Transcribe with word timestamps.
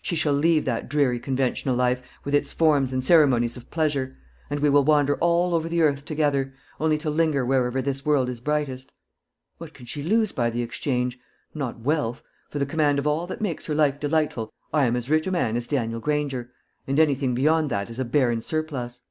She 0.00 0.16
shall 0.16 0.32
leave 0.32 0.64
that 0.64 0.88
dreary 0.88 1.20
conventional 1.20 1.76
life, 1.76 2.00
with 2.24 2.34
its 2.34 2.54
forms 2.54 2.90
and 2.90 3.04
ceremonies 3.04 3.54
of 3.54 3.70
pleasure; 3.70 4.16
and 4.48 4.60
we 4.60 4.70
will 4.70 4.82
wander 4.82 5.16
all 5.16 5.54
over 5.54 5.68
the 5.68 5.82
earth 5.82 6.06
together, 6.06 6.54
only 6.80 6.96
to 6.96 7.10
linger 7.10 7.44
wherever 7.44 7.82
this 7.82 8.02
world 8.02 8.30
is 8.30 8.40
brightest. 8.40 8.94
What 9.58 9.74
can 9.74 9.84
she 9.84 10.02
lose 10.02 10.32
by 10.32 10.48
the 10.48 10.62
exchange? 10.62 11.18
Not 11.52 11.80
wealth. 11.80 12.22
For 12.48 12.58
the 12.58 12.64
command 12.64 12.98
of 12.98 13.06
all 13.06 13.26
that 13.26 13.42
makes 13.42 13.68
life 13.68 14.00
delightful, 14.00 14.50
I 14.72 14.84
am 14.86 14.96
as 14.96 15.10
rich 15.10 15.26
a 15.26 15.30
man 15.30 15.54
as 15.54 15.66
Daniel 15.66 16.00
Granger, 16.00 16.50
and 16.86 16.98
anything 16.98 17.34
beyond 17.34 17.70
that 17.70 17.90
is 17.90 17.98
a 17.98 18.06
barren 18.06 18.40
surplus. 18.40 19.02